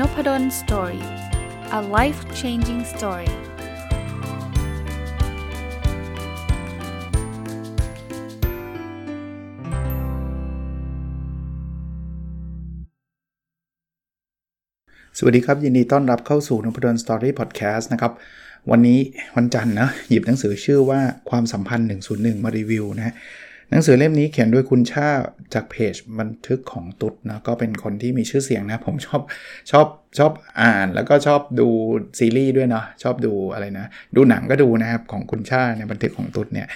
[0.00, 1.04] Nopadol Story
[1.78, 3.30] a life changing story
[15.18, 18.12] สวัสดีครับ ยินดีต้อนรับเข้าสู่นพดล Story Podcast นะครับ
[18.70, 18.98] วันนี้
[19.36, 21.00] วันจันทร์นะ หยิบหนังสือชื่อว่า
[21.30, 23.14] ความสัมพันธ์ 101 มารีวิวนะ
[23.70, 25.08] หนังสือเล่มนี้เขียนโดยคุณชา
[25.54, 29.20] จากเพจบันทึกของตุ๊ดนะก็เป็นคนที่มีชื่อเสียงนะ ผมชอบ
[29.70, 29.86] ชอบ
[30.18, 31.68] ชอบอ่านแล้วก็ชอบดู
[32.18, 36.66] ซีรีส์ด้วยเนาะชอบดูอะไรนะ ดูหนังก็ดูนะครับ ของคุณชาในบันทึกของตุ๊ดเนี่ย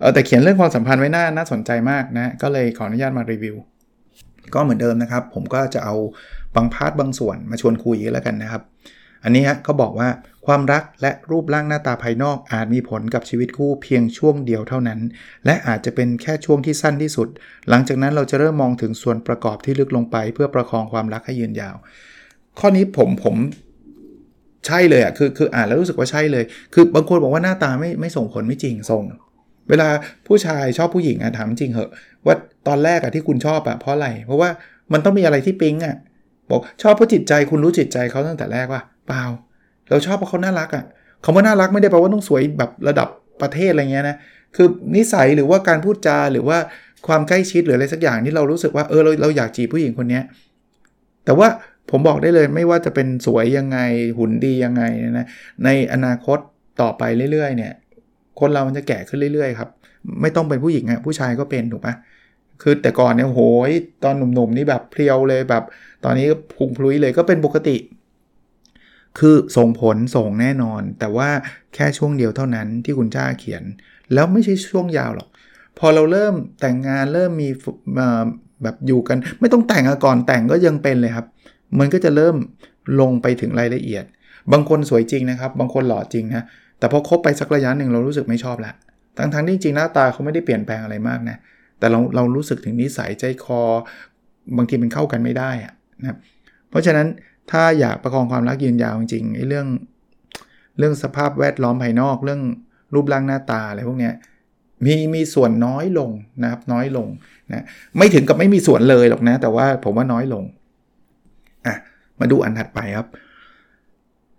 [0.00, 3.56] เออแต่เขียนเรื่องความสัมพันธ์ไว้น่าน่าสนใจมากนะก็เลยขออนุญาตมารีวิว
[4.54, 5.94] ก็เหมือนเดิมนะครับ ผมก็จะเอา
[6.56, 8.62] บาง part บางส่วนมาชวนคุยแล้วกันนะครับ
[9.24, 10.08] อันนี้ฮะเขาบอกว่า
[10.48, 15.00] ความรักและรูปร่างหน้าตาภายนอกอาจมีผลกับชีวิตคู่เพียงช่วงเดียวเท่านั้น
[15.46, 17.28] และอาจจะเป็นแค่ช่วงที่สั้นที่สุด
[17.68, 21.76] หลังจากนั้นเราจะเริ่มมองถึงส่วนประกอบที่ลึกลงไป เพื่อประคองความรักให้ยืนยาว
[22.58, 23.36] ข้อนี้ผมผม
[24.66, 29.02] ใช่เลยอะคือคืออ่านแล้วรู้สึกว่าใช่เลย คือบางคนบอกว่าหน้าตาไม่ไม่ส่งผลไม่จริงส่ง
[29.68, 29.88] เวลา
[30.26, 31.90] ผู้ชายชอบผู้หญิงอะถามจริงเหอะ
[32.26, 32.34] ว่า
[32.68, 34.50] ตอนแรกอะที่คุณชอบอะเพราะอะไร เพราะว่า
[34.92, 35.96] มันต้องมีอะไรที่ปิ๊งอะ
[36.50, 39.24] บอกชอบเพราะจิตใจคุณรู้จิตใจเขาตั้งแต่แรกว่าเปล่า
[39.90, 40.84] เราชอบเพราะเขาน่ารักอะ่ะ
[41.24, 43.08] คำว่าน่ารักไม่ได้แปลว่าต้องสวยแบบระดับ
[43.42, 44.16] ประเทศอะไรเงี้ยนะ
[44.56, 46.58] คือนิสัยหรือว่าการพูดจาหรือว่า
[47.06, 50.20] ความใกล้ชิดหรืออะไรสักอย่างที่เรารู้สึกว่าเออเราเราอยากจีบผู้หญิงคนนี้
[51.24, 51.48] แต่ว่า
[51.90, 53.78] ผมบอกได้เลยไม่ว่าจะเป็นสวยยังไง
[54.18, 54.82] หุ่นดียังไง
[55.18, 55.26] นะ
[55.64, 56.38] ในอนาคต
[56.80, 57.72] ต่อไปเรื่อยๆ เนี่ย
[58.40, 59.68] คนเรามันจะแก่ขึ้นเรื่อยๆครับ
[60.22, 61.94] ไม่ต้องเป็นผู้หญิงอะผู้ชายก็เป็นถูกปะ
[62.62, 63.70] คือแต่ก่อนเนี่ยโหย
[64.04, 65.64] ตอนหนุ่มๆนี่แบบเพรียวเลยแบบ
[66.04, 67.76] ตอนนี้พุงพลุยเลยก็เป็นปกติ
[69.18, 71.28] คือส่งผลส่งแน่นอน แต่ว่า
[71.74, 73.62] แค่ช่วงเดียวเท่านั้นที่คุณจ้าเขียน
[74.14, 75.28] แล้วไม่ใช่ช่วงยาวหรอก
[75.78, 77.48] พอเราเริ่มแต่งงานเริ่มมี
[78.62, 81.26] แบบอยู่กัน ไม่ต้องแต่งก่อนแต่งก็ยังเป็นเลยครับ
[81.78, 82.36] มันก็จะเริ่ม
[83.00, 84.04] ลงไปถึงรายละเอียด
[84.52, 86.44] บางคนสวยจริงนะครับ บางคนหล่อจริงนะ
[86.78, 88.72] แต่พอคบไปสักระยะหนึ่งเรารู้สึกไม่ชอบละ
[89.18, 91.36] ทั้งทั้งที่จริงหน้าตาเขาไม่ได้เปลี่ยนแปลงอะไรมากนะ
[91.78, 93.60] แต่เราเรารู้สึกถึงนิสัยใจคอ
[94.56, 96.16] บางทีมันเข้ากันไม่ได้อะนะ
[96.70, 97.06] เพราะฉะนั้น
[97.50, 99.66] ถ้าอยากประคองความรักยืนยาวจริงๆไอ้เรื่อง
[100.78, 102.42] เรื่องสภาพแวดล้อมภายนอกเรื่อง
[102.94, 104.14] รูปร่างหน้าตาอะไรพวกเนี้ย
[104.84, 106.10] มีมีส่วนน้อยลง
[106.42, 107.08] นะครับน้อยลง
[107.52, 107.64] นะ
[107.98, 110.44] ไม่ถึงกับไม่มีส่วนเลยหรอกนะ แต่ว่าผมว่าน้อยลง
[111.66, 111.76] อะ
[112.20, 113.08] มาดูอันถัดไปครับ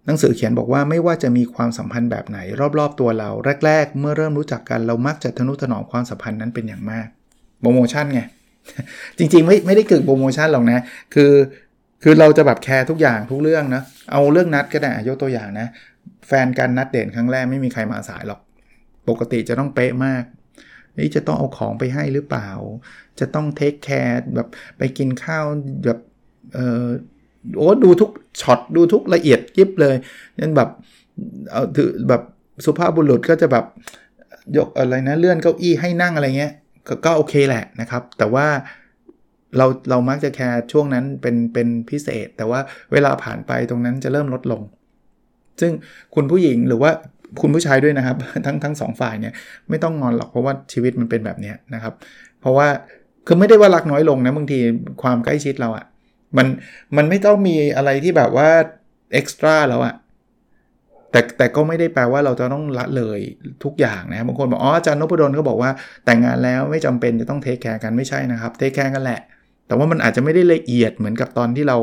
[0.06, 2.40] หนังสือเขียนบอกว่าไม่ว่าจะมีความสัมพันธ์แบบไหน
[2.80, 3.30] รอบๆตัวเรา
[3.66, 7.08] แรก ๆ เมื่อเริ่มรู้จักกันเรามักจะทะนุถนอมความสัมพันธ์นั้นเป็นอย่างมาก
[7.62, 8.22] โปรโมชั่นไง
[9.18, 10.80] จริงๆไม่ไม่ได้เกิดโปรโมชั่นหรอกนะ
[11.14, 11.32] คือ
[12.04, 15.68] คือเราจะแบบแคร์ทุกอย่างทุกเรื่องนะ เอาเรื่องนัดก็ได้ยกตัวอย่างนะ
[16.28, 18.40] แฟนกันนัดเดทครั้งแรกไม่มีใครมาสายหรอก
[19.10, 20.24] ปกติจะต้องเป๊ะมาก
[20.98, 22.50] นี่จะต้องเอาของไปให้หรือเปล่า
[23.20, 25.46] จะต้อง take care แบบไปกินข้าว
[25.86, 26.00] แบบ
[26.54, 26.86] เออ
[27.58, 28.12] โอ้ดูทุก
[28.42, 29.96] ช็อตดูทุกละเอียดยิบเลย
[30.40, 30.70] นั่นแบบ
[31.52, 32.22] เอาถือแบบ
[32.66, 33.66] สุภาพบุรุษก็จะแบบ
[34.58, 36.54] ยกอะไรนะเลื่อนเก้าอี้ให้นั่งอะไรเงี้ย
[37.06, 38.48] ก็โอเคแหละนะครับ แต่ว่า
[39.58, 42.60] เราเรามักจะแคร์ช่วงนั้นเป็นเป็นพิเศษ แต่ว่า
[42.92, 44.62] เวลาผ่านไปตรงนั้นจะเริ่มลดลง
[45.62, 45.72] ซึ่ง
[46.16, 46.92] คุณผู้หญิงหรือว่า
[47.42, 49.34] คุณผู้ชายด้วยนะครับ ทั้งทั้งสองฝ่ายเนี่ย
[49.70, 51.94] ไม่ต้องงอนหรอกเพราะว่าชีวิตมันเป็นแบบนี้นะครับ
[52.42, 52.68] เพราะว่า
[53.28, 54.60] คือไม่ได้ว่ารักน้อยลงนะบางที
[55.02, 55.86] ความใกล้ชิดเราอะ่ะ
[56.38, 56.48] มัน
[56.98, 58.50] มันไม่ต้องมีอะไรที่แบบว่า
[59.14, 59.96] extra แล้วอะ่ะ
[61.12, 63.20] แต่แต่ก็ไม่ได้แปลว่าเราจะต้องละเลย
[63.64, 65.72] ทุกอย่างนะบางคนบอกอ๋ออาจารย์นพดลก็บอกว่า
[66.06, 69.22] แต่งงานแล้วไม่จำเป็นจะต้อง take care กันไม่ใช่นะครับ take care กันแหละ
[69.70, 71.78] แต่ว่ามันอาจจะไม่ได้ละเอียดเหมือนกับตอนที่เรา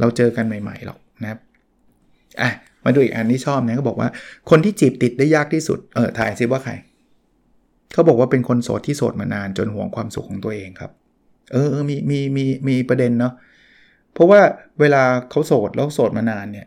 [0.00, 1.38] เราเจอกันใหม่ๆหรอกนะครับ
[2.40, 2.50] อะ
[2.84, 4.08] มาดูอีกอันที่ชอบนะเขาบอกว่า
[4.50, 6.72] คนที่จีบติดได้ยากที่สุดเออทายซิว่าใคร
[7.92, 10.92] เขาบอกว่าเป็นคนโสดที่โสดมานานจนหวงความสุขของตัวเองครับ
[11.52, 13.32] เออมีมีมีมีประเด็นเนาะ
[14.14, 14.40] เพราะว่า
[14.80, 16.66] เวลาเขาโสดแล้วโสดมานานเนี่ย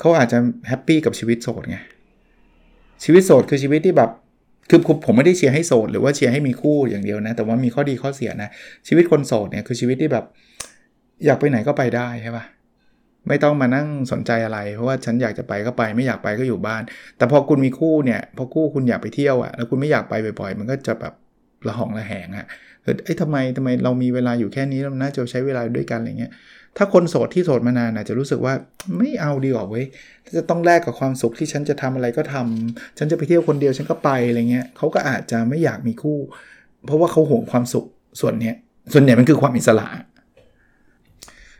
[0.00, 0.38] เขาอาจจะ
[0.68, 1.78] happy กับชีวิตโสดไง
[3.04, 4.10] ชีวิตโสดคือชีวิตที่แบบ
[4.70, 8.50] คือผมไม่ได้เชียร์ให้โสดหรือว่าเชียร์ให้มีคู่อย่างเดียวนะ แต่ว่ามีข้อดีข้อเสียนะ
[8.88, 10.24] ชีวิตคนโสดเนี่ยคือชีวิตที่แบบ
[11.26, 12.44] อยากไปไหนก็ไปได้ใช่ปะ
[13.28, 16.82] ไม่ต้องมานั่งสนใจอะไร เพราะว่าฉันอยากจะไปก็ไป ไม่อยากไปก็อยู่บ้าน
[17.16, 21.14] แต่พอคุณมีคู่เนี่ยพอคู่คุณอยากไปเที่ยวอะ่ะแล้วคุณไม่อยากไปบ่อยๆ มันก็จะแบบ
[21.68, 22.46] ระหองระแหงอะ่ะ
[22.82, 26.32] เอ้ทำไมทำไมเรามีเวลาอยู่แค่นี้เราน่าจะใช้เวลาด้วยกันอะไรเงี้ย
[26.78, 28.54] ถ้าคนโสดที่โสดมานานอาจจะรู้สึกว่า
[28.98, 29.84] ไม่เอาดีกว่าเว้ย
[30.36, 36.18] จะต้องแลกกับความสุขที่ฉันจะทำอะไรก็ทำฉันจะไปเที่ยวคนเดียวฉันก็ไปอะไรเงี้ยเขาก็อาจจะไม่อยากมีคู่
[36.86, 37.86] เพราะว่าเขาห่วงความสุข
[38.20, 38.54] ส่วนเนี้ย
[38.92, 39.86] ส่วนใหญ่มันคือความอิสระ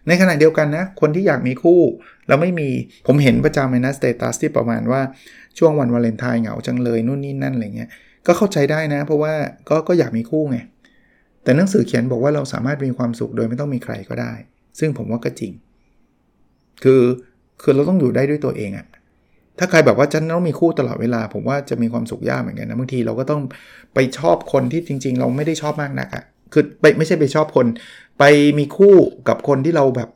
[0.07, 1.81] ในขณะเดียวกันนะ คนที่อยากมีคู่
[2.29, 2.71] แล้วไม่มี
[3.07, 5.01] ผมเห็นประจำเลยนะสเตตัสที่ประมาณว่า
[5.59, 7.91] ช่วงวันวาเลนไทน์เหงาจังเลยนู่นนี่นั่นอะไรเงี้ย
[8.27, 9.33] ก็เข้าใจได้นะ เพราะว่า
[9.69, 10.59] ก็ก็อยากมีคู่ไง
[11.43, 14.33] แต่หนังสือเขียนบอกว่าเราสามารถมีความสุขโดยไม่ต้องมีใครก็ได้
[14.79, 15.53] ซึ่งผมว่าก็จริง
[16.83, 17.03] คือ
[17.63, 18.87] คือเราต้องอยู่ได้ด้วยตัวเองอะ
[19.59, 23.43] ถ้าใครแบบว่าฉันต้องมีคู่ตลอดเวลา ผมว่าจะมีความสุขยากเหมือนกันนะบางทีเราก็ต้อง
[23.95, 27.67] ไปชอบคนที่จริง ๆ เราไม่ได้ชอบมากนักอะคือไปไม่ใช่ไปชอบคน
[28.19, 28.25] ไป
[28.59, 28.95] มีคู่
[29.29, 30.09] กับคนที่เราแบบ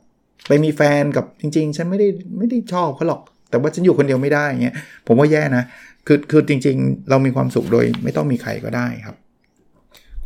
[0.47, 2.07] ไปมีแฟนกับจริง ๆ ฉันไม่ได้
[2.37, 4.75] ไม่ได้ชอบเขาหรอก แต่ว่าฉันอยู่คนเดียวไม่ได้เงี้ย
[5.07, 5.63] ผมว่าแย่นะ
[6.07, 9.15] คือคือจริง ๆ เรามีความสุขโดยไม่ต้องมีใครก็ได้ครับ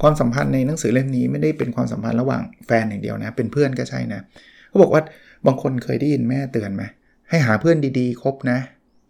[0.02, 4.22] ความสัมพันธ์ในหนังสือเล่มนี้ไม่ได้เป็นความสัมพันธ์ระหว่างแฟนอย่างเดียวนะ เป็นเพื่อนก็ใช่นะ
[4.70, 5.02] เขาบอกว่า
[5.46, 6.84] บางคนเคยได้ยินแม่เตือนไหม
[7.30, 8.60] ให้หาเพื่อนดีๆ คบนะ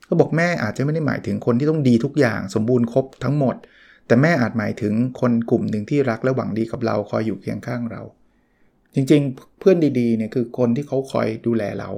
[0.05, 3.55] เขาบอกแม่อาจจะไม่ได้หมายถึงคนที่ต้องดีทุกอย่างสมบูรณ์ครบทั้งหมด
[4.07, 8.01] แต่แม่อาจหมายถึงคนกลุ่มหนึ่งที่รักและหวังดีกับเราคอยอยู่เคียงข้างเรา
[8.95, 11.89] จริงๆ เพื่อนดีๆเนี่ยคือคนที่เขาคอยดูแลเรา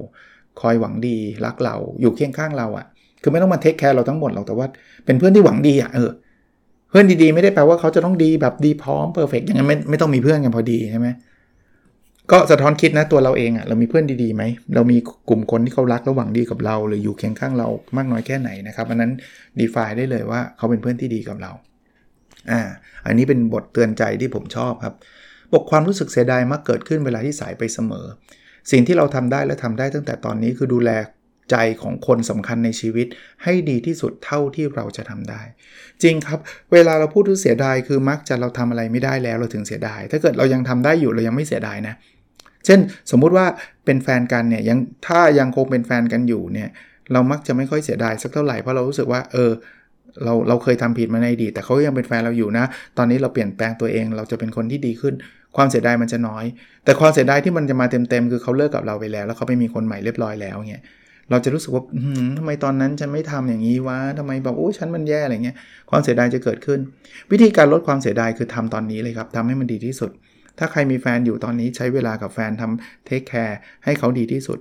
[0.62, 2.86] คอยหวังดีรักเราอยู่เคียงข้างเราอะ่ะ
[3.22, 4.68] คือไม่ต้องมา take care เราทั้งหมดหรอกแต่ว่า
[5.06, 11.08] เป็นเพื่อนที่หวังดีอะ่ะเออเเพื่อนดีๆ ไม่ได้แปลว่าเขาจะต้องดีแบบดีพร้อม perfect อย่างนั้นไม่ไม่ต้องมีเพื่อนกันพอดีใช่ไหม
[12.32, 14.44] ก็สะท้อนคิดนะตัวเราเองอะ่ะเรามีเพื่อนดีๆไหม
[14.76, 14.98] เรามี
[15.30, 19.12] กลุ่มคนที่เขารักและหวังดีกับเรา หรืออยู่เคียงข้างเรามากน้อยแค่ไหนนะครับอันนั้น
[19.60, 21.52] ดีฟายได้เลยว่าเขาเป็นเพื่อนที่ดีกับเรา
[22.52, 22.62] อ่า
[23.06, 24.94] อันนี้เป็นบทเตือนใจที่ผมชอบครับ
[25.54, 28.06] บอกความรู้สึกเสียดายมักเกิดขึ้นเวลาที่สายไปเสมอ
[28.72, 30.90] สิ่งที่เราทำได้และทำได้ตั้งแต่ตอนนี้คือดูแล
[31.52, 33.08] ใจของคนสำคัญในชีวิต
[33.44, 35.42] ให้ดีที่สุดเท่าที่เราจะทำได้
[36.04, 36.40] จริงครับ
[36.74, 41.96] เวลาเราพูดถึงเสียดายคือมักจะเราทำอะไรไม่ได้แล้วเราถึงเสียดาย ถ้าเกิดเรายังทำได้อยู่เรายังไม่เสียดายนะ
[42.66, 42.80] เช่น
[43.12, 43.46] สมมุติว่า
[43.86, 46.70] เป็นแฟนกันเนี่ยยังถ้ายังคงเป็นแฟนกันอยู่เนี่ย
[47.14, 49.52] เรามักจะไม่ค่อยเสียดายสักเท่าไหร่เพราะเรารู้สึกว่าเออ
[50.24, 52.66] เราเราเคยทำผิดมาในอดีตแต่เขายังเป็นแฟนเราอยู่นะ
[52.98, 55.14] ตอนนี้เราเปลี่ยนแปลงตัวเอง เราจะเป็นคนที่ดีขึ้น
[55.58, 56.46] ความเสียดายมันจะน้อย
[56.84, 60.84] แต่ความเสียดายที่มันจะมาเต็มๆคือเขาเลิกกับเราไปแล้ว แล้วเขาไปมีคนใหม่เรียบร้อยแล้วเงี้ย
[61.30, 61.84] เราจะรู้สึกว่า
[62.38, 65.58] ทำไมตอนนั้นฉันไม่ทำอย่างนี้วะทำไมแบบโอ้ฉันมันแย่อะไรเงี้ย
[65.90, 66.80] ความเสียดายจะเกิดขึ้น
[67.32, 70.12] วิธีการลดความเสียดายคือทำตอนนี้เลยครับทำให้มันดีที่สุด
[70.58, 74.60] ถ้าใครมีแฟนอยู่ตอนนี้ใช้เวลากับแฟนทำเทคแคร์ให้เขาดีที่สุด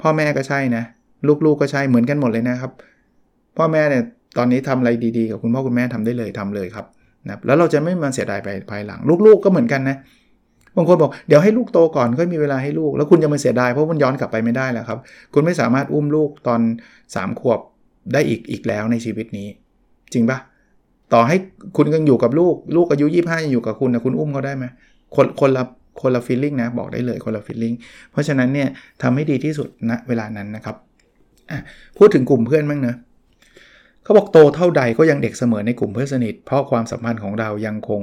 [0.00, 0.84] พ่อแม่ก็ใช่นะ
[1.26, 2.72] ลูกๆกก็ใช่เหมือนกันหมดเลยนะครับ
[3.56, 4.02] พ่อแม่เนี่ย
[4.38, 6.86] ตอนนี้ทำอะไรดีๆ กับคุณพ่อคุณแม่ทำได้เลยทำเลยครับ
[7.28, 9.96] นะแล้วเราจะไม่มาเสียดายไปภายหลัง ลูกๆก็เหมือนกันนะ
[10.76, 14.98] บางคนบอกเดี๋ยวให้ลูกโตก่อนค่อยมีเวลาให้ลูก แล้วคุณจะมาเสียดายเพราะมันย้อนกลับไปไม่ได้แล้วครับ
[15.34, 16.60] คุณไม่สามารถอุ้มลูกตอน
[17.04, 17.60] 3 ขวบ
[18.12, 19.48] ได้อีกอีกแล้วในชีวิตนี้
[20.12, 20.38] จริงปะ
[21.12, 21.36] ต่อให้
[21.76, 24.64] คุณยังอยู่กับลูก ลูกอายุ 25ยังอยู่กับคุณนะคุณอุ้มเขาได้ไหม
[25.16, 25.64] คนคนละ
[26.00, 27.74] คนละฟีลลิ่งนะบอกได้เลยคนละฟีลลิ่ง
[28.12, 28.68] เพราะฉะนั้นเนี่ย
[29.02, 30.76] ทำให้ดีที่สุดณนะเวลานั้นนะครับ
[31.98, 32.96] พูดถึงกลุ่มเพื่อนบ้างเนะ
[34.02, 38.02] เขาบอกโตเท่าใดก็ยังเด็กเสมอในกลุ่มเพื่อนสนิท เพราะความสัมพันธ์ของเรายังคง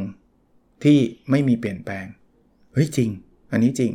[0.83, 0.97] ที่
[1.29, 2.05] ไม่มีเปลี่ยนแปลง
[2.73, 3.09] เฮ้ยจริง
[3.51, 3.91] อันนี้จริง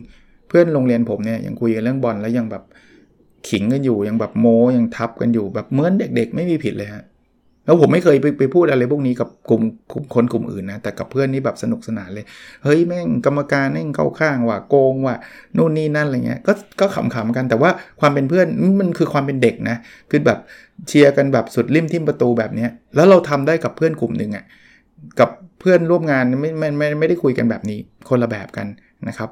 [0.48, 2.62] เพื่อนโรงเรียนผมเนี่ยยังคุยกันเรื่องบอลแล้วยังแบบ
[3.48, 7.04] ขิงกันอยู่ยังแบบโมยังทับกันอยู่แบบเหมือนเด็ก ๆ ไม่มีผิดเลยฮะ
[7.64, 9.62] แล้วผมไม่เคยไปไปพูดอะไรพวกนี้กับกลุ่ม
[10.14, 12.24] คนกลุ่มอื่นนะแต่กับเพื่อนนี่แบบสนุกสนานเลย
[12.64, 15.16] เฮ้ยแม่งกรรมการแม่งเข้าข้างว่าโกงว่า
[15.56, 18.46] นู่นนี่นั่นอะไรเงี้ยก็ก็ขำๆกันแต่ว่าความเป็นเพื่อน
[18.80, 19.76] มันคือความเป็นเด็กนะ
[20.10, 20.38] คือแบบ
[20.88, 24.44] เชียร์กันแบบสุดริมทิมประตูแบบเนี้ยแล้วเราทำได้กับเพื่อนกลุ่มหนึ่งอะ่ะ
[25.20, 25.30] กับ
[25.64, 27.78] พื่อนร่วมงานไม่ไม่ไม่ไม่ได้คุยกันแบบนี้
[28.08, 28.66] คนละแบบกัน
[29.08, 29.30] นะครับ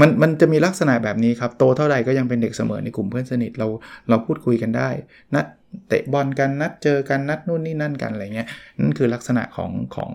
[0.00, 3.66] มันมันจะมีลักษณะแบบนี้ครับ โตเท่าไหร่ก็ยังเป็นเด็กเสมอในกลุ่มเพื่อนสนิทเรา
[4.08, 4.88] เราพูดคุยกันได้
[5.34, 5.46] นัด
[5.88, 8.48] เตะบอลกันนัดเจอกันนัดนู่นนี่นั่นกันอะไรเงี้ย
[8.78, 10.10] นั่นคือลักษณะของของ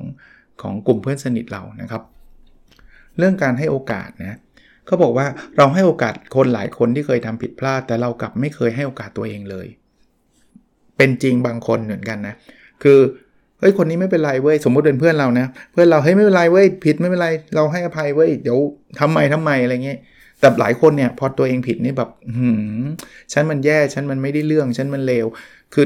[0.62, 2.02] ของกลุ่มเพื่อนสนิทเรานะครับ
[3.18, 4.40] เรื่องการให้โอกาสนะ
[4.86, 9.68] เขาบอกว่าเราให้โอกาสคนหลายคนที่เคยทำผิดพลาด แต่เรากลับไม่เคยให้โอกาสตัวเองเลย
[10.98, 12.36] เป็นจริงบางคนเหมือนกันนะ
[12.84, 13.00] คือ
[13.60, 18.58] เฮ้ยคนนี้ไม่เป็นไรเว้ยสมมติเป็นเพื่อนเรานะ เพื่อนเราเฮ้ยไม่เป็นไรเว้ยผิดไม่เป็นไรเราให้อภัยเว้ยเดี๋ยว
[19.00, 20.00] ทำไมทำไมอะไรเงี้ย
[20.40, 22.50] แต่หลายคนเนี่ยพอตัวเองผิดนี่แบบหื
[22.84, 22.88] ม
[23.34, 25.26] ฉันมันแย่ฉันมันไม่ได้เรื่องฉันมันเลว
[25.74, 25.86] คือ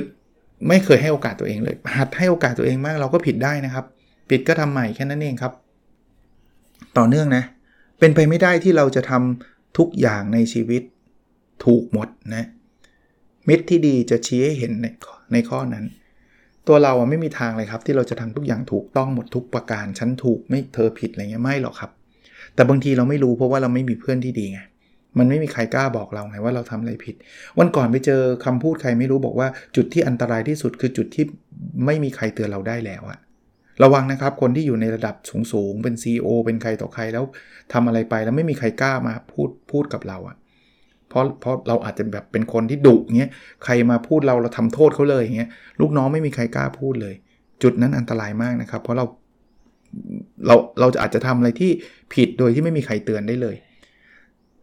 [0.68, 3.86] ไม่เคยให้โอกาสตัวเองเลย หัดให้โอกาสตัวเองมากเราก็ผิดได้นะครับ
[4.30, 5.54] ผิดก็ทำใหม่แค่นั้นเองครับ
[6.98, 7.44] ต่อเนื่องนะ
[8.00, 10.82] เป็นไปไม่ได้ที่เราจะทำทุกอย่างในชีวิต
[11.66, 12.46] ถูกหมดนะ
[13.48, 14.86] มิตรที่ดีจะชี้ให้เห็นใน
[15.34, 15.86] ในข้อนั้น
[16.74, 21.92] ตัวเราไม่มีทางเลยครับที่เราจะทำทุกอย่างถูกต้องหมดทุกประการฉันถูกไม่เธอผิดอะไรเงี้ยไม่หรอกครับ
[22.56, 24.60] แต่บางทีเราไม่รู้เพราะว่าเราไม่มีเพื่อนที่ดีไง
[25.18, 27.16] มันไม่มีใครกล้าบอกเราไงว่าเราทำอะไรผิด
[27.60, 31.26] วันก่อนไปเจอคำพูดใครไม่รู้บอกว่าจุดที่อันตรายที่สุดคือจุดที่
[31.86, 33.20] ไม่มีใครเตือนเราได้แล้วอะ
[33.84, 35.16] ระวังนะครับคนที่อยู่ในระดับ
[35.54, 37.24] สูงๆเป็น CEO เป็นใครต่อใครแล้ว
[37.74, 40.36] ทำอะไรไปแล้วไม่มีใครกล้ามาพูดพูดกับเราอะ
[41.12, 43.32] เพราะเพราะเราอาจจะแบบเป็นคนที่ดุเงี้ย
[43.64, 45.50] ใครมาพูดเราเราทำโทษเขาเลยเงี้ย
[45.82, 47.16] ลูกน้องไม่มีใครกล้าพูดเลย
[47.64, 49.06] จุดนั้นอันตรายมากนะครับ เพราะเรา
[50.48, 51.72] เราเราจะอาจจะทำอะไรที่
[52.14, 53.56] ผิดโดยที่ไม่มีใครเตือนได้เลย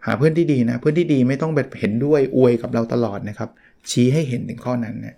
[0.07, 3.51] หาเพื่อนที่ดีนะ เพื่อนที่ดีไม่ต้องแบบเห็นด้วยอวยกับเราตลอดนะครับ
[3.91, 5.17] ชี้ให้เห็นถึงข้อนั้นนะ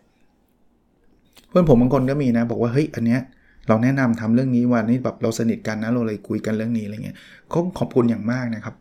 [1.49, 3.21] เพื่อนผมบางคนก็มีนะ บอกว่าเฮ้ยอันเนี้ย
[3.69, 7.17] เราแนะนำทำเรื่องนี้วันนี้แบบเราสนิทกันนะเราเลยคุยกันเรื่องนี้อะไรเงี้ย
[7.49, 8.75] เขาขอบคุณอย่างมากนะครับ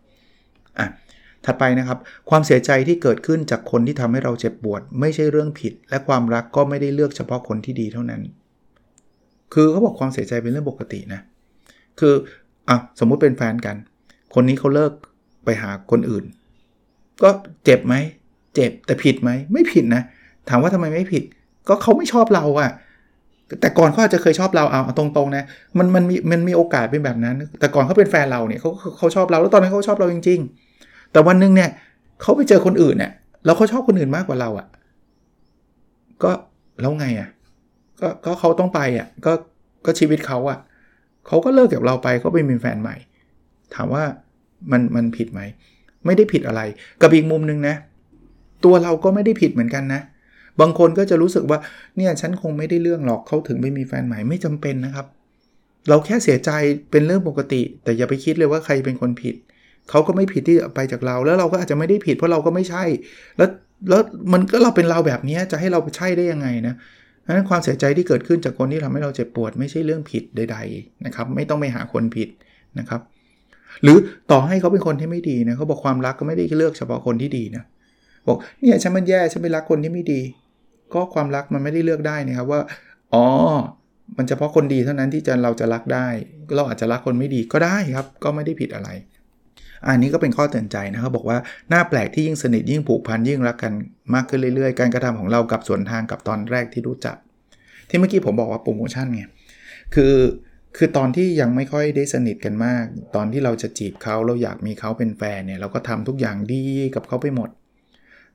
[0.79, 0.87] อะ
[1.49, 8.21] ถัดไปนะครับ ความเสียใจที่เกิดขึ้นจากคนที่ทำให้เราเจ็บปวด ไม่ใช่เรื่องผิด และความรักก็ไม่ได้เลือกเฉพาะคนที่ดีเท่านั้น
[9.53, 11.21] คือเขาบอกความเสียใจเป็นเรื่องปกตินะ
[11.99, 12.13] คือ
[12.69, 13.75] อะสมมุติเป็นแฟนกัน
[14.33, 14.91] คนนี้เขาเลิก
[15.45, 16.25] ไปหาคนอื่น
[17.23, 17.29] ก็
[17.65, 17.95] เจ็บไหม
[18.55, 20.01] เจ็บแต่ผิดไหม ไม่ผิดนะ
[20.49, 21.23] ถามว่าทำไมไม่ผิด
[21.67, 22.71] ก็เขาไม่ชอบเราอะ
[23.61, 25.43] แต่ก่อนเขาอาจจะเคยชอบเราเอาตรงๆนะ
[25.77, 30.68] มันมันมีมันมีโอกาสเป็นแบบนั้น แต่ก่อนเขาเป็นแฟนเราเนี่ยเขาเขาชอบเราแล้วตอนนั้นเขาชอบเราจริง ๆ
[31.11, 31.69] แต่วันหนึ่งเนี่ย
[32.21, 33.11] เขาไปเจอคนอื่นเนี่ย
[33.45, 34.67] แล้วเขาชอบคนอื่นมากกว่าเราอะ่ะ
[36.23, 36.31] ก็
[36.81, 37.29] แล้วไงอะ่ะ
[38.01, 39.31] ก็ก็เขาต้องไปอะ่ะก็
[39.85, 40.59] ก็ชีวิตเขาอะ่ะ
[41.27, 42.95] เขาก็เลิกกับเราไปเขาไปมีแฟนใหม่
[43.75, 44.03] ถามว่า
[44.71, 45.41] มันมันผิดไหม
[46.05, 46.61] ไม่ได้ผิดอะไร
[47.01, 47.75] กับอีกมุมนึงนะ
[48.65, 50.01] ตัวเราก็ไม่ได้ผิดเหมือนกันนะ
[50.61, 51.59] บางคนก็จะรู้สึกว่า
[51.97, 55.05] เนี่ยฉันคงไม่ได้เรื่องหรอกเขาถึงไม่มีแฟนใหม่ไม่จำเป็นนะครับ
[55.89, 56.51] เราแค่เสียใจ
[56.91, 59.35] เป็นเรื่องปกติ แต่อย่าไปคิดเลยว่าใครเป็นคนผิด
[59.89, 62.84] เขาก็ไม่ผิดที่ไปจากเรา แล้วเราก็อาจจะไม่ได้ผิดเพราะเราก็ไม่ใช่
[63.38, 63.50] แล้ว
[63.89, 64.01] แล้ว
[64.34, 66.75] มันก็เราเป็นเราแบบนี้จะให้เราใช่ได้ยังไงนะ
[67.36, 72.29] นั้นความเสียใจที่เกิดขึ้นจากคนที่ทำให้เราเจ็บปวด ไม่ใช่เรื่องผิดใด ๆนะครับ ไม่ต้องไปหาคนผิด
[72.79, 73.01] นะครับ
[73.84, 73.98] หรือ
[74.31, 77.63] ต่อให้เขาเป็นคนที่ไม่ดีนะเขาบอกความรักก็ไม่ได้เลือกเฉพาะคนที่ดีนะ
[78.27, 80.22] บอกเนี่ยฉันมันแย่ฉันไปรักคนที่ไม่ดี
[80.93, 82.62] ก็ความรักมันไม่ได้เลือกได้นะครับว่า
[83.13, 83.24] อ๋อ
[84.17, 86.08] มันเฉพาะคนดีเท่านั้นที่จะเราจะรักได้
[86.55, 88.89] เราอาจจะรักคนไม่ดีก็ได้ครับ ก็ไม่ได้ผิดอะไร
[89.88, 91.38] อันนี้ก็เป็นข้อเตือนใจนะครับบอกว่า
[91.69, 93.74] หน้าแปลกที่ยิ่งสนิทยิ่งผูกพันยิ่งรักกัน
[94.13, 97.15] มากขึ้นเรื่อยๆ การกระทำของเรากับส่วนทางกับตอนแรกที่รู้จัก
[97.89, 99.24] ที่เมื่อกี้ผมบอกว่าโปรโมชั่นไง
[99.95, 100.15] คือ
[100.77, 106.63] คือตอนที่ยังไม่ค่อยได้สนิทกันมาก ตอนที่เราจะจีบเขาเราอยากมีเขาเป็นแฟนเนี่ยเราก็ทำทุกอย่างดี
[106.95, 107.50] กับเขาไปหมด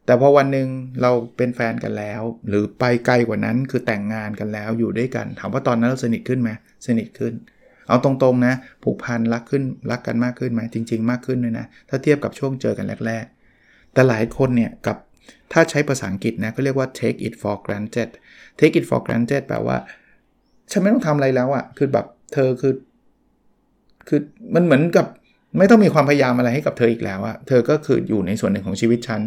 [0.07, 0.69] แต่พอวันหนึ่ง
[1.03, 6.51] เราเป็นแฟนกันแล้ว หรือไปไกลกว่านั้นคือแต่งงานกันแล้วอยู่ด้วยกัน ถามว่าตอนนั้นเราสนิทขึ้นไหม
[6.87, 7.33] สนิทขึ้น
[7.88, 13.25] เอาตรงๆนะผูกพันรักขึ้นรักกันมากขึ้นไหมจริง ๆ มากขึ้นเลยนะถ้าเทียบกับช่วงเจอกันแรก
[13.59, 14.97] ๆ แต่หลายคนเนี่ยกับ
[15.53, 18.11] ถ้าใช้ภาษาอังกฤษนะก็เรียกว่า take it for granted
[18.59, 19.76] take it for granted แปลว่า
[20.71, 22.75] ฉันไม่ต้องทำอะไรแล้วอะคือแบบเธอคือ
[24.09, 24.21] คือ
[24.55, 25.07] มันเหมือนกับ
[25.59, 29.21] ไม่ต้องมีความพยายามอะไรให้กับเธออีกแล้วอะเธอก็คืออยู่ในส่วนหนึ่งของชีวิตฉัน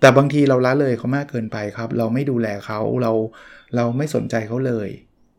[0.00, 3.12] แต่บางทีเราละเลยเขามากเกินไปครับ เราไม่ดูแลเขาเรา
[3.76, 4.88] เราไม่สนใจเขาเลย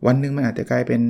[0.05, 1.01] วันนึงมันอาจจะกลายเป็น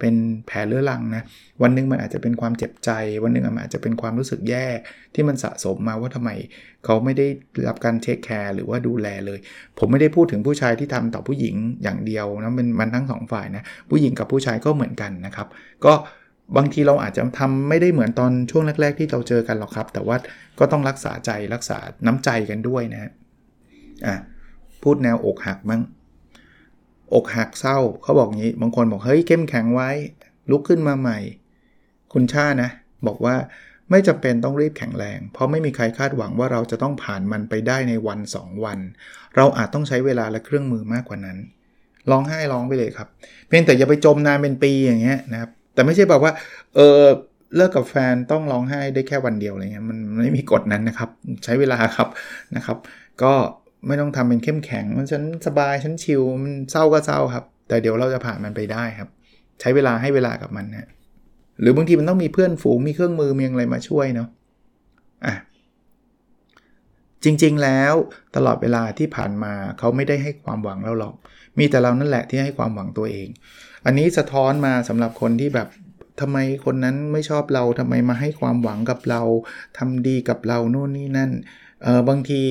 [0.00, 0.14] เป็น
[0.46, 1.22] แผลเรื้อรังนะ
[1.62, 2.90] วันนึงมันอาจจะเป็นความเจ็บใจ
[3.22, 4.66] วันนึงมันอาจจะเป็นความรู้สึกแย่
[5.14, 6.30] ที่มันสะสมมาว่าทำไม
[6.84, 7.26] เขาไม่ได้
[7.68, 9.38] รับการเทคแคร์หรือว่าดูแลเลย
[9.78, 15.48] ผมไม่ได้พูดถึงผู้ชายที่ทำต่อผู้หญิงอย่างเดียวนะมันมันทั้งสองฝ่ายนะ ผู้หญิงกับผู้ชายก็เหมือนกันนะครับ
[15.84, 15.94] ก็
[16.56, 20.16] บางทีเราอาจจะทำไม่ได้เหมือนตอนช่วงแรก ๆ ที่เราเจอกันหรอกครับ แต่ว่า
[20.58, 23.10] ก็ต้องรักษาใจรักษาน้ำใจกันด้วยนะ
[24.06, 24.16] อะ
[24.82, 25.80] พูดแนวอกหักมั้ง
[27.14, 29.90] อกหักเศร้าเขาบอกงี้ บางคนบอกเฮ้ยเข้มแข็งไว้
[30.50, 31.18] ลุกขึ้นมาใหม่
[32.12, 32.70] คุณชานะ
[33.06, 33.36] บอกว่า
[33.90, 38.78] ไม่จำเป็นต้องรีบแข็งแรง เพราะไม่มีใครคาดหวังว่าเราจะต้องผ่านมันไปได้ในวัน 2 วัน
[39.36, 41.38] เราอาจต้องใช้เวลาและเครื่องมือมากกว่านั้น
[42.10, 43.08] ร้องไห้ร้องไปเลยครับ
[43.48, 46.32] เพียงแต่อย่าไปจมนานเป็นปีอย่างเงี้ยนะครับ แต่ไม่ใช่แบบว่า
[46.76, 47.00] เออ
[47.56, 51.10] เลิกกับแฟนต้องร้องไห้ได้แค่วันเดียวอะไรเงี้ยมันไม่มีกฎนั้นนะครับ
[51.44, 52.08] ใช้เวลาครับ
[52.56, 52.78] นะครับ
[53.22, 53.32] ก็
[53.86, 59.08] ไม่ต้องทำเป็นเข้มแข็งมันฉันสบายฉันชิลมันเศร้าก็เศร้าครับ แต่เดี๋ยวเราจะผ่านมันไปได้ครับ
[59.60, 60.88] ใช้เวลาให้เวลากับมันนะ
[61.60, 64.28] หรือบางทีมันต้องมีเพื่อนฝูงมีเครื่องมือมีอะไรมาช่วยเนาะ
[65.26, 65.34] อะ
[67.24, 67.94] จริงๆแล้ว
[68.36, 71.14] ตลอดเวลาที่ผ่านมาเขาไม่ได้ให้ความหวังเราหรอก
[71.58, 73.28] มีแต่เรานั่นแหละที่ให้ความหวังตัวเอง
[73.86, 75.68] อันนี้สะท้อนมาสำหรับคนที่แบบ
[76.20, 79.22] ทำไมคนนั้นไม่ชอบเราทำไมมาให้ความหวังกับเรา
[79.78, 81.30] ทำดีกับเราโน่นนี่นั่น
[81.82, 82.42] เออบางที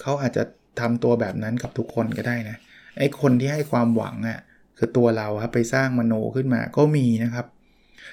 [0.00, 0.44] เขาอาจจะ
[0.80, 2.56] ทำตัวแบบนั้นกับทุกคนก็ได้นะ
[2.98, 4.38] ไอ้คนที่ให้ความหวังอะ่ะ
[4.78, 7.46] คือตัวเราครับไปสร้างมโนขึ้นมาก็มีนะครับ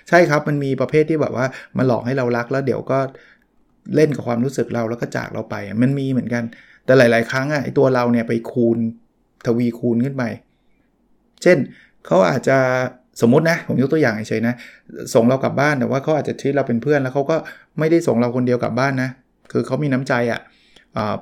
[0.09, 1.45] ใช่ครับมันมีประเภทที่แบบว่า
[1.77, 2.99] มาหลอกให้เรารักแล้วเดี๋ยวก็
[3.95, 6.43] เล่นกับความรู้สึกเราแล้วก็จากเราไป มันมีเหมือนกัน
[6.85, 8.77] แต่หลาย ๆ ครั้งอะไอ้ตัวเราเนี่ยไปคูณ
[9.45, 10.23] ทวีคูณขึ้นไป
[11.43, 11.57] เช่น
[12.05, 12.57] เขาอาจจะ
[13.21, 14.55] สมมตินะผมยกตัวอย่างเฉยๆนะ
[15.13, 17.35] ส่งเรากลับบ้านแต่ว่าเขาอาจจะทีเราเป็นเพื่อนแล้วเขาก็
[17.79, 19.09] ไม่ได้ส่งเราคนเดียวกลับบ้านนะ
[19.51, 20.39] คือเขามีน้ำใจอะ่ะ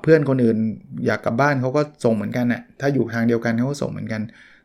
[0.02, 0.58] เพื่อนคนอื่น
[1.06, 4.22] อยากกลับบ้านเขาก็ส่งเหมือนกันอะ่ะถ้าอยู่ทางเดียวกันเขาก็ส่งเหมือนกัน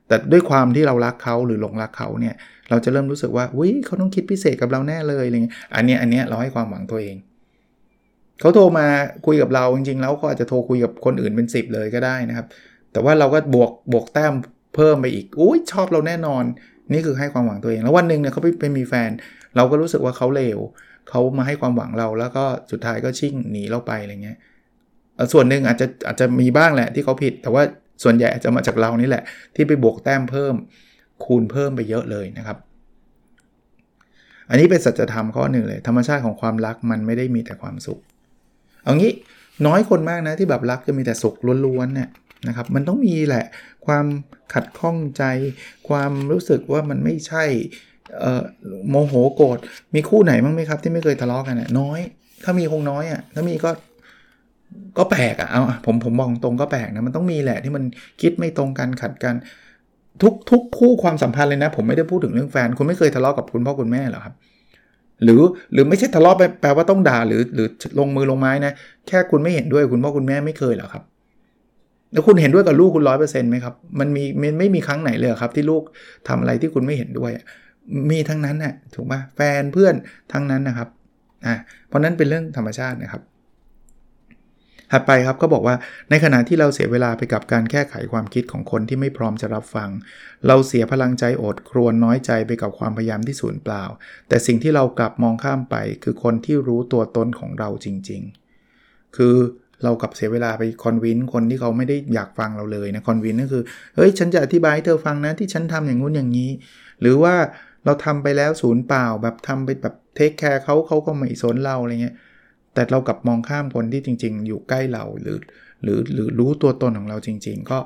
[0.08, 2.34] แต่ด้วยความที่เรารักเขาหรือหลงรักเขาเนี่ย
[2.70, 7.16] เราจะเริ่มรู้สึกว่าอุ้ยเขาต้องคิดพิเศษกับเราแน่เลยอะไรเงี้ยอันนี้อันนี้เราให้ความหวังตัวเอง
[8.40, 8.86] เขาโทรมา
[9.26, 12.46] คุยกับเราจริงๆแล้วก็อาจจะโทรคุยกับคนอื่นเป็น 10 เลยก็ได้นะครับ
[12.92, 14.34] แต่ว่าเราก็บวกบวกแต้ม
[14.74, 16.44] เพิ่มไปอีกอุ้ยชอบเราแน่นอน
[16.92, 19.10] นี่คือให้ความหวังตัวเอง แล้ววันหนึ่งเนี่ยเขาไปไปมีแฟน
[19.56, 20.58] เราก็รู้สึกว่าเขาเลว
[21.08, 24.38] เขามาให้ความหวังเราแล้วก็สุดท้ายก็ชิ่งหนีเราไปอะไรเงี้ย
[25.32, 27.62] ส่วนหนึ่งอาจจะอาจจะมีบ้างแหละที่เขาผิด แต่ว่า
[28.02, 29.22] ส่วนใหญ่อาจจะมาจากเรานี่แหละ
[29.56, 30.54] ที่ไปบวกแต้มเพิ่ม
[31.24, 32.56] คูณเพิ่มไปเยอะเลยนะครับ
[34.50, 38.00] อันนี้เป็นสัจธรรมข้อหนึ่งเลย ธรรมชาติของความรักมันไม่ได้มีแต่ความสุข
[38.82, 39.12] เอางี้
[39.66, 41.34] น้อยคนมากนะที่แบบรักจะมีแต่สุข
[41.66, 42.08] ล้วนๆเนี่ย
[42.48, 43.44] นะครับมันต้องมีแหละ
[43.86, 44.06] ความ
[44.54, 45.24] ขัดข้องใจ
[45.88, 47.44] ความรู้สึกว่ามันไม่ใช่
[48.88, 49.58] โมโหโกรธ
[49.94, 52.00] มีคู่ไหนบ้างไหมครับที่ไม่เคยทะเลาะกันน่ยน้อย
[52.44, 53.70] ถ้ามีคงน้อยอะ่ะถ้ามีก็
[54.98, 57.84] ก็แปลกอะ่ะเอาผมผมมองตรงก็แปลกนะมันต้องมีแหละที่มัน
[58.20, 59.34] คิดไม่ตรงกันขัดกัน
[60.22, 64.34] ทุกทุกคู่ความสัมพันธ์เลยนะ ผมไม่ได้พูดถึงเรื่องแฟน คุณไม่เคยทะเลาะกับคุณพ่อคุณแม่หรอครับ
[65.24, 68.72] หรือหรือไม่ใช่ทะเลาะแปลว่าต้องด่าหรือหรือลงมือลงไม้นะ
[69.08, 71.02] แค่คุณไม่เห็นด้วยคุณพ่อคุณแม่ไม่เคยหรอครับ
[72.12, 75.82] แล้วคุณเห็นด้วยกับลูกคุณร้อยเปอร์เซ็นต์ไหมครับ มันมีมันไม่มีครั้งไหนเลยครับ ที่ลูก
[76.28, 77.30] ทำอะไรที่คุณไม่เห็นด้วย
[78.10, 79.94] มีทั้งนั้นน่ะถูกป่ะแฟนเพื่อน
[80.32, 80.88] ทั้งนั้นนะครับ
[81.46, 81.54] อ่า
[81.88, 83.22] เพราะนั้นเป็นเรื่องธรรมชาตินะครับ
[84.92, 85.74] ถัดไปครับก็บอกว่า
[86.10, 89.90] ในขณะที่เราเสียเวลาไปกับการแก้ไขความคิดของคนที่ไม่พร้อมจะรับฟัง
[90.46, 93.84] เราเสียพลังใจอดครวนน้อยใจไปกับความพยายามที่สูญเปล่า
[94.28, 98.22] แต่สิ่งที่เรากลับมองข้ามไป คือคนที่รู้ตัวตนของเราจริง
[98.68, 99.34] ๆ คือ
[99.82, 103.62] เรากับเสียเวลาไปคอนวินคนที่เขาไม่ได้อยากฟังเราเลยนะคอนวินก็คือ
[103.96, 106.50] เฮ้ยฉันจะอธิบายให้เธอฟังนะที่ฉันทำอย่างงู้นอย่างนี้
[107.00, 107.34] หรือว่า
[107.84, 112.16] เราทำไปแล้วศูนย์เปล่า แบบทำไปแบบเทคแคร์เขาเขาก็ไม่สนเราอะไรเงี้ย
[112.74, 115.38] แต่เรากลับมองข้ามคนที่จริง ๆ อยู่ใกล้เราหรือ
[115.82, 117.78] หรือหรือรู้ตัวตนของเราจริง ๆ ก็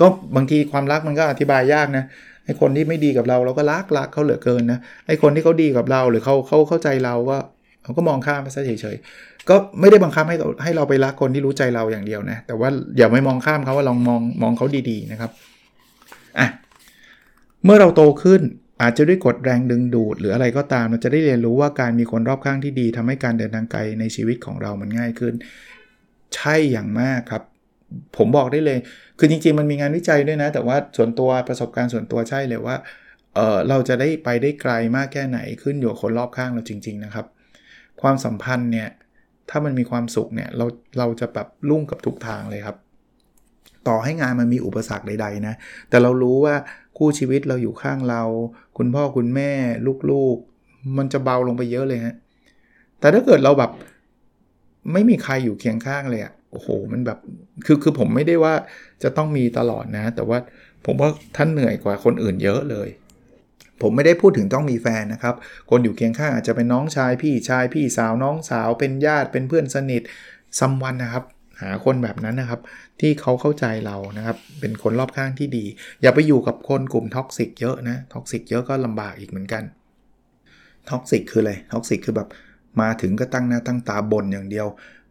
[0.00, 2.04] ก็บางทีความรักมันก็อธิบายยากนะ
[2.44, 7.38] ไอคนที่ไม่ดีกับเราเราก็รักรักเขาเหลือเกินนะไอคนที่เขาดีกับเราหรือเขาเขาเข้าใจเราก็
[7.82, 12.68] เขาก็มองข้ามไปซะเฉยๆก็ไม่ได้บังคับให้ให้เราไปรักคนที่รู้ใจเราอย่างเดียวนะแต่ว่า
[12.98, 15.30] อย่าไม่มองข้ามเขาว่าลองมองมองเขาดีๆนะครับ
[16.38, 16.48] อะ
[17.64, 18.40] เมื่อเราโตขึ้น
[18.82, 25.34] อาจจะด้วยกฎแรงดึงดูด หรืออะไรก็ตามเราจะได้เรียนรู้ว่าการมีคนรอบข้างที่ดีทำให้การเดินทางไกลในชีวิตของเรามันง่ายขึ้น
[26.34, 27.42] ใช่อย่างมากครับ
[28.16, 28.78] ผมบอกได้เลย
[29.18, 32.76] คือจริงๆ มันมีงานวิจัยด้วยนะ แต่ว่าส่วนตัวประสบการณ์ส่วนตัวใช่เลยว่า
[33.34, 37.26] เออเราจะได้ไปได้ไกลมากแค่ไหนขึ้นอยู่กับคนรอบข้างเราจริง ๆ นะครับ
[38.02, 38.88] ความสัมพันธ์เนี่ย
[39.50, 40.66] ถ้ามันมีความสุขเนี่ยเรา
[40.98, 42.76] เราจะแบบรุ่งกับทุกทางเลยครับ
[43.88, 45.54] ต่อให้งานมันมีอุปสรรคใดๆนะ
[45.88, 46.54] แต่เรารู้ว่า
[46.96, 48.22] คู่ชีวิตเราอยู่ข้างเรา
[48.78, 49.50] คุณพ่อคุณแม่
[50.10, 52.14] ลูกๆ มันจะเบาลงไปเยอะเลยฮะ
[53.00, 53.70] แต่ถ้าเกิดเราแบบ
[54.92, 57.18] ไม่มีใครอยู่เคียงข้างเลยอะโอ้โห มันแบบ
[57.66, 58.54] คือ คือผมไม่ได้ว่า
[59.02, 60.38] จะต้องมีตลอดนะ แต่ว่า
[60.86, 62.88] ผมว่าท่านเหนื่อยกว่าคนอื่นเยอะเลย
[63.82, 65.34] ผมไม่ได้พูดถึงต้องมีแฟนนะครับ
[65.70, 70.02] คนอยู่เคียงข้างอาจจะเป็นน้องชาย พี่ชาย พี่สาว น้องสาว เป็นญาติ เป็นเพื่อนสนิท
[70.58, 71.24] someone นะครับ
[71.62, 72.60] หาคนแบบนั้นนะครับ
[73.00, 75.64] ที่เขาเข้าใจเรานะครับ เป็นคนรอบข้างที่ดี
[76.02, 79.62] อย่าไปอยู่กับคนกลุ่ม toxic เยอะนะ toxic เยอะก็ลำบากอีกเหมือนกัน
[80.90, 82.28] toxic คืออะไร toxic คือแบบ
[82.80, 84.66] มาถึงก็ตั้งหน้าตั้งตาบ่นอย่างเดียว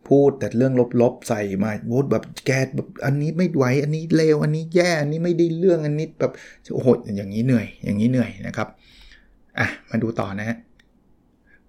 [0.08, 6.32] พูดแต่เรื่องลบๆใส่มาพูดแบบแกแบบอันนี้ไม่ไหวอันนี้เลวอันนี้แย่อันนี้ไม่ได้เรื่องอันนี้แบบ
[6.74, 8.68] โอ้โหอย่างนี้เหนื่อย อย่างนี้เหนื่อยนะครับ
[9.60, 10.58] อะมาดูต่อนะฮะ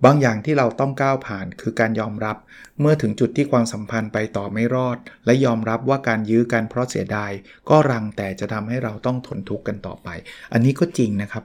[0.04, 2.36] บางอย่างที่เราต้องก้าวผ่านคือการยอมรับ
[2.80, 7.30] เมื่อถึงจุดที่ความสัมพันธ์ไปต่อไม่รอด และยอมรับว่าการยื้อกันเพราะเสียดาย
[7.70, 10.08] ก็รังแต่จะทำให้เราต้องทนทุกข์กันต่อไป
[10.52, 11.44] อันนี้ก็จริงนะครับ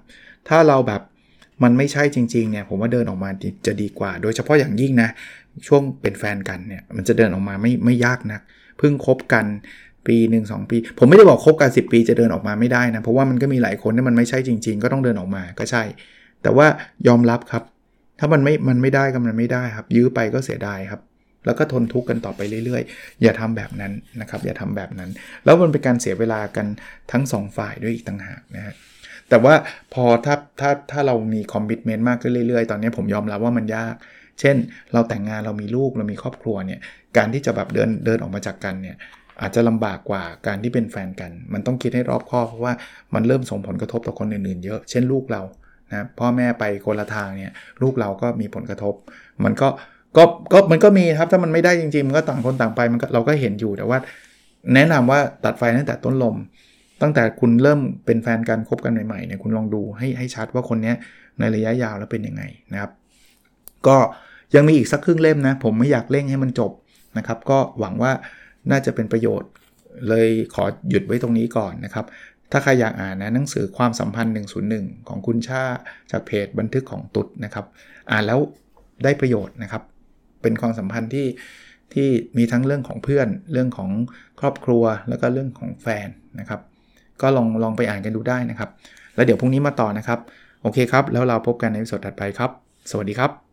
[0.50, 1.02] ถ้าเราแบบ
[1.64, 3.30] มันไม่ใช่จริงๆเนี่ยผมว่าเดินออกมา
[3.66, 5.10] จะดีกว่า โดยเฉพาะอย่างยิ่งนะ
[5.68, 8.42] ช่วงเป็นแฟนกันเนี่ยมันจะเดินออกมาไม่ไม่ยากนัก
[8.78, 9.46] เพิ่งคบกัน
[10.08, 15.84] ปีหนึ่งสปี ผมไม่ได้บอกคบกัน 10 ปีจะเดินออกมาไม่ได้นะ เพราะว่ามันก็มีหลายคนที่มันไม่ใช่จริง ๆ ก็ต้องเดินออกมาก็ใช่
[16.42, 16.66] แต่ว่า
[17.08, 17.64] ยอมรับครับ
[18.20, 21.02] ถ้ามันไม่มันไม่ได้ก็มันไม่ได้ครับ ยื้อไปก็เสียดายครับ
[21.46, 25.10] แล้วก็ทนทุกข์กันต่อไปเรื่อยๆ อย่าทำแบบนั้นนะครับ อย่าทำแบบนั้น
[25.46, 26.66] แล้วมันเป็นการเสียเวลากัน
[27.12, 28.74] ทั้ง 2 ฝ่ายด้วยอีกต่างหากนะฮะ
[29.30, 29.54] แต่ว่า
[29.94, 33.96] พอถ้าถ้าถ้าเรามีคอมมิชเมนต์มากขึ้นเรื่อยๆ ตอนนี้ผมยอมรับว่ามันยาก
[34.40, 34.56] เช่น
[34.94, 36.80] เราแต่งงานเรามีลูกเรามีครอบครัวเนี่ย
[37.18, 38.96] การที่จะแบบเดินเดินออกมาจากกันเนี่ย
[39.42, 42.74] อาจจะลำบากกว่าการที่เป็นแฟนกัน มันต้องคิดให้รอบคอบเพราะว่า
[43.14, 45.42] มันเริ่มส่งผลกระทบต่อคนอื่นๆเยอะ เช่นลูกเรา
[45.94, 48.94] นะพ่อแม่ไปคนละทางเนี่ยลูกเราก็มีผลกระทบ
[49.44, 49.68] มันก็
[50.18, 53.98] ก็ก็มันก็มีครับถ้ามันไม่ได้จริงๆ มันก็ต่างคนต่างไปมันก็เราก็เห็นอยู่แต่ว่า
[54.74, 56.36] แนะนำว่าตัดไฟตั้งแต่ต้นลม
[57.02, 60.94] ตั้งแต่คุณเริ่มเป็นแฟนกันคบกันใหม่ๆเนี่ยคุณลองดูให้ให้ชัดว่าคนนี้
[61.40, 62.92] ในระยะยาวแล้วเป็นยังไงนะครับ
[63.88, 63.98] ก็
[64.56, 66.72] ยังมีอีกสักครึ่งเล่มนะ ผมไม่อยากเร่งให้มันจบ
[67.18, 68.12] นะครับ ก็หวังว่า
[68.72, 69.50] น่าจะเป็นประโยชน์
[70.10, 72.06] เลยขอหยุดไว้ตรงนี้ก่อนนะครับ
[72.54, 74.34] ถ้าใครอยากอ่านนะหนังสือความสัมพันธ์
[74.70, 75.64] 101 ของคุณชา
[76.12, 77.66] จากเพจบันทึกของตุ๊ดนะครับ
[78.12, 78.40] อ่านแล้ว
[79.04, 79.84] ได้ประโยชน์นะครับ
[80.42, 81.28] เป็นความสัมพันธ์ที่
[81.94, 83.90] ที่มีทั้งเรื่องของเพื่อน เรื่องของ
[84.40, 86.08] ครอบครัว แล้วก็เรื่องของแฟน
[86.40, 86.62] นะครับ
[87.22, 88.70] ก็ลองลองไปอ่านกันดูได้นะครับ
[89.16, 90.20] แล้วเดี๋ยวพรุ่งนี้มาต่อนะครับ
[90.62, 92.52] โอเคครับ แล้วเราพบกันในสดถัดไปครับ
[92.92, 93.53] สวัสดีครับ